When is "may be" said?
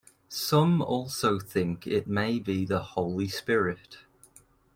2.07-2.65